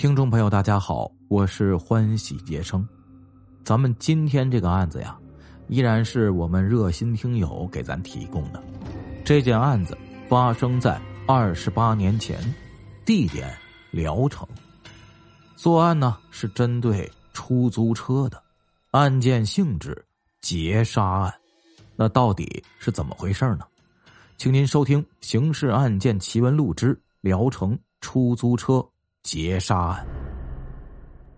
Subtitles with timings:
[0.00, 2.88] 听众朋友，大家好，我是欢喜杰生。
[3.62, 5.14] 咱们今天这个案子呀，
[5.68, 8.62] 依然是我们热心听友给咱提供的。
[9.26, 9.94] 这件案子
[10.26, 12.42] 发生在二十八年前，
[13.04, 13.54] 地点
[13.90, 14.48] 聊城。
[15.54, 18.42] 作案呢是针对出租车的，
[18.92, 20.02] 案件性质
[20.40, 21.34] 劫杀案。
[21.94, 23.66] 那到底是怎么回事呢？
[24.38, 28.72] 请您收听《刑事案件奇闻录之聊城出租车》。
[29.22, 30.06] 劫杀案，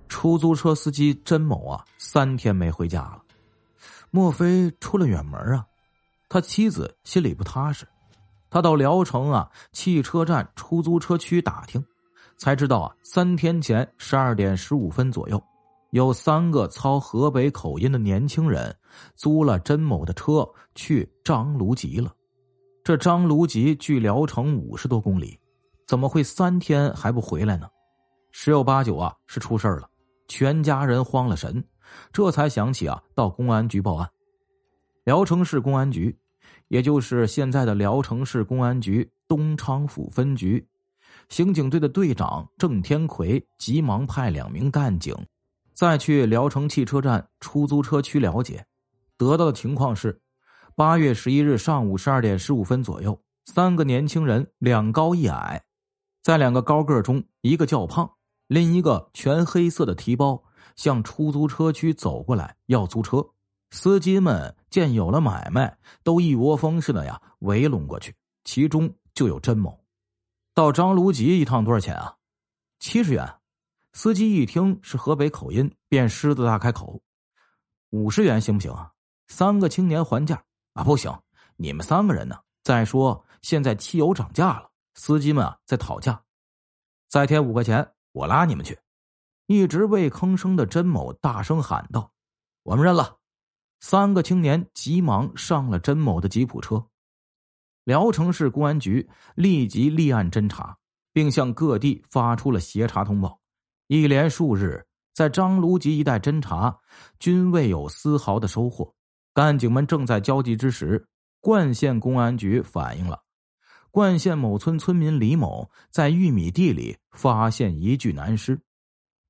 [0.08, 3.22] 出租车司机甄某啊，三天没回家了，
[4.10, 5.66] 莫非出了远门啊？
[6.28, 7.86] 他妻子心里不踏实，
[8.48, 11.84] 他到聊城啊汽车站出租车区打听，
[12.36, 15.42] 才知道啊，三天前十二点十五分左右，
[15.90, 18.74] 有三个操河北口音的年轻人
[19.16, 22.14] 租了甄某的车去张卢集了。
[22.84, 25.38] 这张卢集距聊城五十多公里。
[25.86, 27.68] 怎么会三天还不回来呢？
[28.30, 29.88] 十有八九啊是出事了，
[30.26, 31.62] 全家人慌了神，
[32.12, 34.08] 这才想起啊到公安局报案。
[35.04, 36.16] 聊城市公安局，
[36.68, 40.66] 也就是现在的聊城市公安局东昌府分局，
[41.28, 45.14] 刑警队的队长郑天奎急忙派两名干警，
[45.74, 48.64] 再去聊城汽车站出租车区了解，
[49.18, 50.18] 得到的情况是，
[50.74, 55.62] 八月十一日上午十二点十五分左右，三个年轻人两高一矮。
[56.22, 58.08] 在两个高个中，一个较胖，
[58.46, 60.40] 拎一个全黑色的提包，
[60.76, 63.26] 向出租车区走过来要租车。
[63.70, 68.14] 司机们见有了买卖，都一窝蜂似的呀围拢过去，
[68.44, 69.76] 其中就有甄某。
[70.54, 72.14] 到张卢集一趟多少钱啊？
[72.78, 73.34] 七十元。
[73.94, 77.02] 司机一听是河北口音，便狮子大开口
[77.90, 78.90] ：“五十元行不行啊？”
[79.28, 80.42] 三个青年还价
[80.72, 81.12] ：“啊，不行，
[81.56, 82.38] 你们三个人呢？
[82.62, 86.22] 再说现在汽油涨价了。”司机们啊，在讨价，
[87.08, 88.78] 再添五块钱，我拉你们去。
[89.46, 92.12] 一直未吭声的甄某大声喊道
[92.62, 93.18] ：“我们认了。”
[93.80, 96.86] 三个青年急忙上了甄某的吉普车。
[97.84, 100.78] 聊城市公安局立即立案侦查，
[101.12, 103.40] 并向各地发出了协查通报。
[103.88, 106.78] 一连数日，在张卢集一带侦查
[107.18, 108.94] 均未有丝毫的收获。
[109.34, 111.08] 干警们正在焦急之时，
[111.40, 113.20] 冠县公安局反映了。
[113.92, 118.58] 冠县某村村民李某在玉米地里发现一具男尸，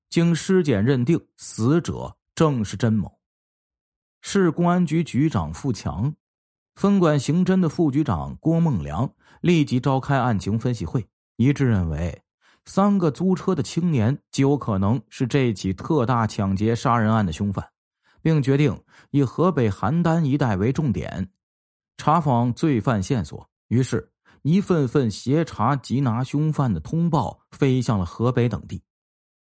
[0.09, 3.11] 经尸检认定，死者正是甄某。
[4.21, 6.15] 市公安局局长付强、
[6.77, 12.23] 分管刑侦的副局长郭梦良立即召开案情分析会，一致认为
[12.65, 17.69] 三个租车的青年极有可能是这起特大抢劫杀人案的凶犯，
[18.23, 18.81] 并决定
[19.11, 21.29] 以河北邯郸一带为重点，
[21.97, 23.45] 查访罪犯线索。
[23.67, 24.12] 于是。
[24.43, 28.83] 一份份协查缉拿凶犯的通报飞向了河北等地，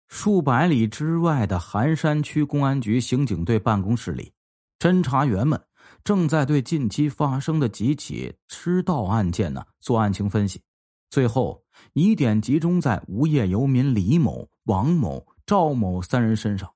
[0.09, 4.33] 数百里之外的寒山区公安局刑警队办公室里，
[4.79, 5.63] 侦查员们
[6.03, 10.63] 正在对近期发生的几起吃盗案件呢做案情分析，
[11.11, 11.63] 最后
[11.93, 16.73] 疑点集中在无业游民李某、王某、赵某三人身上。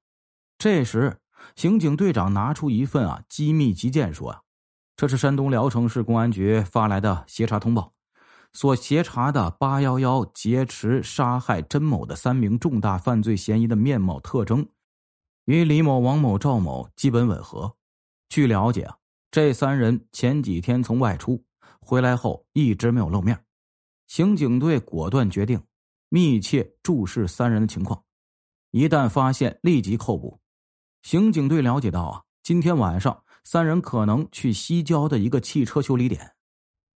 [0.59, 1.17] 这时，
[1.57, 4.41] 刑警队长拿出一份啊机密急件，说：“啊，
[4.97, 7.91] 这是山东聊城市公安局发来的协查通报。”
[8.53, 14.69] 所协查的“八幺幺”劫持杀害甄某的三名重大犯罪嫌疑的面貌特征，
[15.47, 17.75] 与李某、王某、赵某基本吻合。
[18.29, 18.97] 据了解啊，
[19.31, 21.43] 这三人前几天从外出
[21.81, 23.45] 回来后一直没有露面。
[24.07, 25.63] 刑警队果断决定
[26.11, 28.05] 密切注视三人的情况，
[28.71, 30.39] 一旦发现立即扣捕。
[31.03, 36.35] 刑警队了解到啊，今天晚上三人可能去西郊的一个汽车修理点。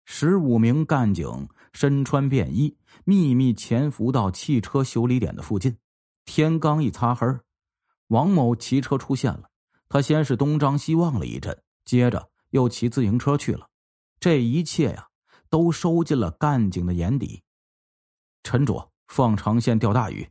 [0.09, 5.77] 十五名干警身穿便衣，秘密潜伏到汽车修理点的附近。
[6.25, 7.27] 天刚一擦黑，
[8.07, 9.51] 王某骑车出现了。
[9.89, 13.69] 他先是东张西望了一阵，接着又骑自行车去了。
[14.21, 15.09] 这一切呀，
[15.51, 17.43] 都收进了干警的眼底。
[18.45, 20.27] 沉着，放长线钓大鱼。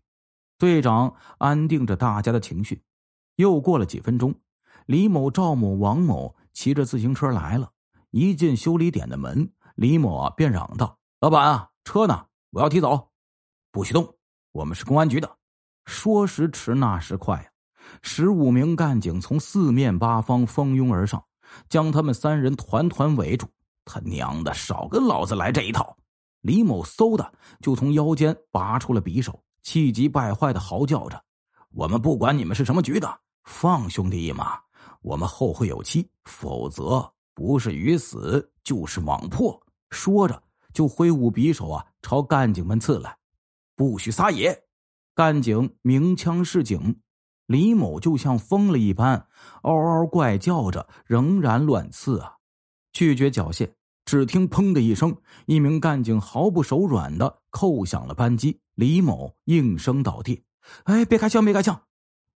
[0.57, 2.81] 队长安定着大家的情绪。
[3.35, 4.33] 又过了几分钟，
[4.85, 7.73] 李某、赵某、王某骑着自行车来了。
[8.11, 9.51] 一进修理点的门。
[9.75, 12.25] 李某，便嚷道：“老板啊，车呢？
[12.51, 13.09] 我要提走，
[13.71, 14.15] 不许动！
[14.53, 15.29] 我们是公安局的。”
[15.83, 17.49] 说时迟，那时快呀，
[18.01, 21.21] 十五名干警从四面八方蜂拥而上，
[21.67, 23.45] 将他们三人团团围住。
[23.83, 25.95] 他娘的，少跟老子来这一套！
[26.39, 31.21] 李某嗖的就从腰间拔出了匕首，气急败坏的嚎叫着
[31.75, 34.57] ：“我们不管你们是什么局的，放兄弟一马！
[35.01, 40.43] 我们后会有期，否则不是鱼死就是网破！”说着，
[40.73, 43.17] 就挥舞匕首啊，朝干警们刺来。
[43.75, 44.63] 不许撒野！
[45.13, 46.99] 干警鸣枪示警，
[47.45, 49.27] 李某就像疯了一般，
[49.61, 52.37] 嗷嗷怪叫着，仍然乱刺啊，
[52.91, 53.71] 拒绝缴械。
[54.05, 55.17] 只听“砰”的一声，
[55.47, 60.43] 一名干警毫不手软的扣响了扳机，李某应声倒地。
[60.83, 61.81] 哎，别开枪，别开枪！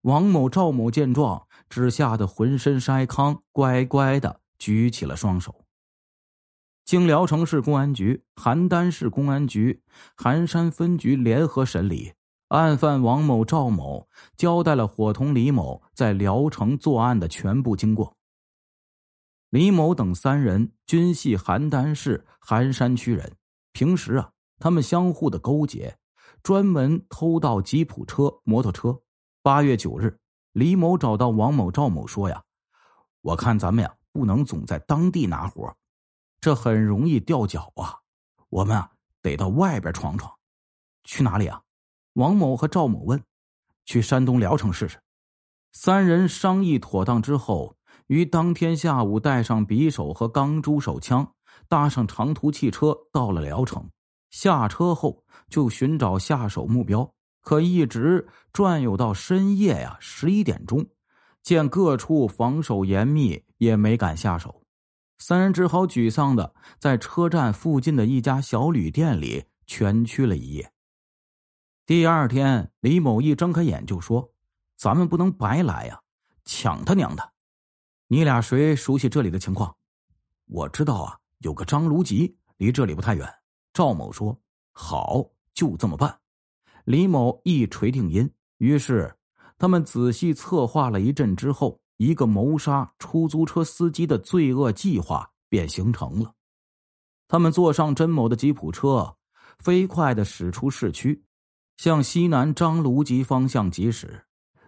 [0.00, 5.54] 王某、赵某见状，只吓得浑身筛糠，乖乖的举起了双手。
[6.88, 9.82] 经聊城市公安局、邯郸市公安局、
[10.16, 12.14] 邯山分局联合审理，
[12.48, 14.08] 案犯王某、赵某
[14.38, 18.16] 交代了伙同李某在聊城作案的全部经过。
[19.50, 23.36] 李某等三人均系邯郸市邯山区人，
[23.74, 25.94] 平时啊，他们相互的勾结，
[26.42, 28.98] 专门偷盗吉普车、摩托车。
[29.42, 30.18] 八月九日，
[30.52, 32.42] 李某找到王某、赵某说：“呀，
[33.20, 35.76] 我看咱们呀，不能总在当地拿活，
[36.40, 37.96] 这很容易掉脚啊。
[38.48, 38.90] 我们啊，
[39.22, 40.32] 得到外边闯闯。
[41.04, 41.60] 去哪里啊？”
[42.14, 43.22] 王某和赵某问
[43.86, 44.98] ：“去山东聊城试试。”
[45.72, 47.74] 三人商议妥当之后。
[48.06, 51.30] 于当天下午带上匕首和钢珠手枪，
[51.68, 53.86] 搭上长途汽车到了聊城。
[54.30, 57.12] 下车后就寻找下手目标，
[57.42, 60.86] 可一直转悠到深夜呀十一点钟，
[61.42, 64.57] 见各处防守严密，也没敢下手。
[65.18, 70.72] 三人只好沮丧的在车站附近的一家小旅店里蜷曲了一夜。
[71.84, 74.32] 第二天，李某一睁开眼就说
[74.76, 76.00] ：“咱们不能白来呀，
[76.44, 77.32] 抢他娘的！”
[78.06, 79.76] 你俩谁熟悉这里的情况？
[80.46, 83.28] 我知道啊，有个张卢吉，离这里不太远。
[83.72, 84.38] 赵某说
[84.72, 86.20] ：“好，就这么办。”
[86.84, 88.30] 李某一锤定音。
[88.58, 89.16] 于是，
[89.58, 96.32] 他们仔细策划了一阵之后，一个谋杀出租车司机的罪恶计划便形成了。
[97.28, 99.16] 他们坐上甄某的吉普车，
[99.58, 101.22] 飞快的驶出市区，
[101.76, 104.24] 向西南张卢集方向疾驶。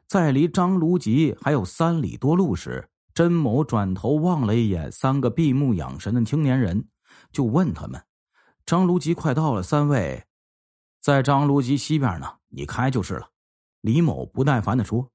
[0.06, 6.88] 在离张卢集还有三里多路时，甄某转头望了一眼三个闭目养神的青年人，
[7.32, 8.02] 就问他们
[8.66, 10.24] ：“张卢集快到了，三位，
[11.00, 13.30] 在张卢集西边呢，你开就是了。”
[13.80, 15.10] 李某不耐烦的说：“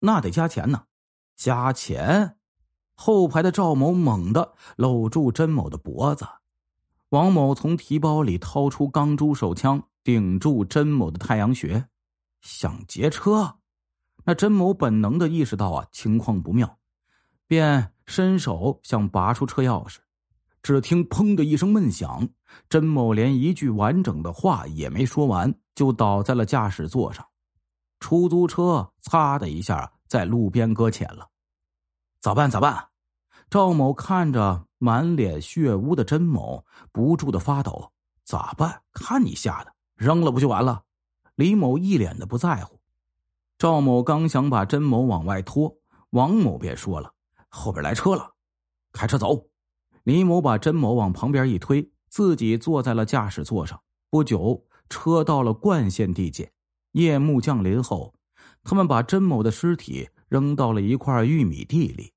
[0.00, 0.84] 那得加钱呢，
[1.36, 2.36] 加钱！”
[2.94, 6.26] 后排的赵某猛地搂住甄某的脖子，
[7.08, 11.88] 王某从提包里掏出钢珠手枪，顶住甄某的太阳穴，
[12.40, 13.56] 想劫车。
[14.24, 16.78] 那甄某本能的意识到啊，情况不妙。
[17.48, 19.96] 便伸手想拔出车钥匙，
[20.62, 22.28] 只听“砰”的一声闷响，
[22.68, 27.26] 甄某连一句完整的话也没说完，就倒在了驾驶座上。
[28.00, 31.30] 出租车“擦”的一下在路边搁浅了。
[32.20, 32.50] 咋办？
[32.50, 32.88] 咋办？
[33.48, 37.92] 赵某看着满脸血污的甄某，不住的发抖。
[38.22, 38.82] 咋办？
[38.92, 40.84] 看你吓的，扔了不就完了？
[41.34, 42.78] 李某一脸的不在乎。
[43.56, 45.78] 赵某刚想把甄某往外拖，
[46.10, 47.14] 王某便说了。
[47.48, 48.34] 后边来车了，
[48.92, 49.46] 开车走。
[50.02, 53.80] 李某把甄某往旁边一推，自己坐在了驾驶座上。
[54.10, 56.52] 不久，车到了冠县地界。
[56.90, 58.14] 夜幕降临后，
[58.64, 62.12] 他们把甄某的尸体扔到了一块玉米地里。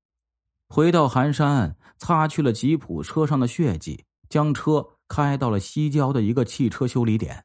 [0.68, 7.44] 回到寒山，擦去了吉普车上的血迹，将车开到了西郊的一个汽车修理点，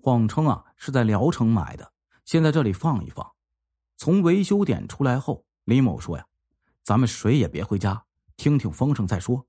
[0.00, 1.92] 谎称啊是在聊城买的，
[2.24, 3.32] 先在这里放一放。
[3.96, 6.26] 从维修点出来后，李某说呀。
[6.82, 8.04] 咱们谁也别回家，
[8.36, 9.46] 听听风声再说。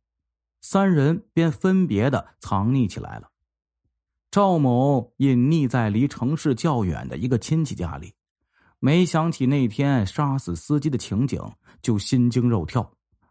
[0.61, 3.31] 三人便分别的藏匿起来了。
[4.29, 8.13] 赵某隐匿在离城市较远的一个亲戚家里，
[8.85, 11.41] 没想起那天杀死司机的情景，
[11.81, 12.85] 就心惊肉跳。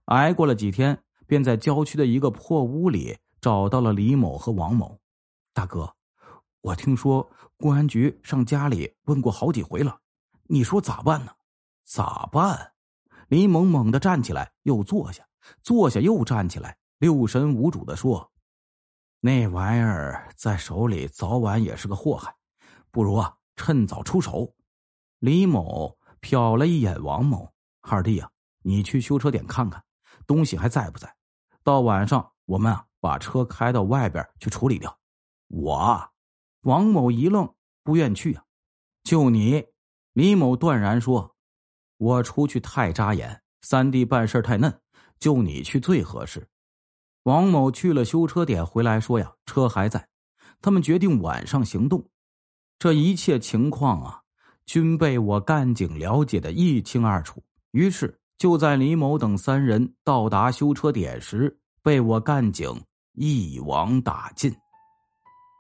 [0.06, 4.98] 挨过了几天，便在郊区的一个破屋里找到了李某和王某。
[5.52, 5.94] 大哥，
[6.62, 9.94] 我听说公安局上家里问过好几回了，
[10.44, 11.30] 你说咋办呢？
[11.84, 12.72] 咋办？
[13.28, 15.22] 李某猛地站起来，又坐下，
[15.62, 18.26] 坐下又站起来，六神无主的说
[19.20, 22.34] ：“那玩意儿在手里，早晚也是个祸害，
[22.90, 24.50] 不如啊，趁早出手。”
[25.22, 27.48] 李某瞟了一眼王某
[27.80, 28.28] 二弟啊，
[28.62, 29.84] 你去修车点看看，
[30.26, 31.14] 东西还在不在？
[31.62, 34.98] 到晚上，我们啊把车开到外边去处理掉。
[35.46, 36.10] 我，
[36.62, 38.42] 王某一愣，不愿去啊。
[39.04, 39.64] 就你，
[40.12, 41.36] 李某断然说。
[41.98, 44.80] 我出去太扎眼，三弟办事太嫩，
[45.20, 46.48] 就你去最合适。
[47.22, 50.08] 王某去了修车点，回来说呀，车还在。
[50.60, 52.08] 他们决定晚上行动。
[52.76, 54.21] 这一切情况啊，
[54.66, 57.42] 均被我干警了解的一清二楚。
[57.72, 62.68] 于是，就在李某等三人到达修车点时，被我干警
[63.14, 64.50] 一网打尽。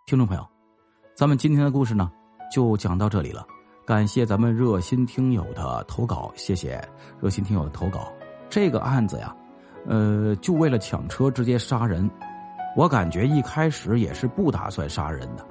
[0.06, 0.46] 听众朋友，
[1.14, 2.10] 咱们今天的故事呢，
[2.52, 3.46] 就讲到这里了。
[3.84, 6.80] 感谢咱们热心听友的投稿，谢谢
[7.20, 8.12] 热心听友的投稿。
[8.48, 9.34] 这个案子呀，
[9.86, 12.08] 呃，就为了抢车直接杀人，
[12.76, 15.46] 我感觉一开始也是不打算杀人的。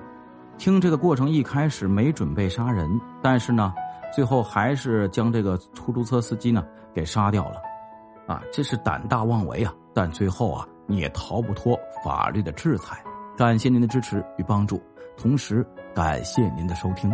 [0.62, 2.88] 听这个过程一开始没准备杀人，
[3.20, 3.74] 但是呢，
[4.14, 6.64] 最后还是将这个出租车司机呢
[6.94, 7.56] 给杀掉了。
[8.28, 9.74] 啊，这是胆大妄为啊！
[9.92, 11.76] 但最后啊，你也逃不脱
[12.06, 13.04] 法律的制裁。
[13.36, 14.80] 感谢您的支持与帮助，
[15.18, 15.66] 同时
[15.96, 17.12] 感谢您的收听。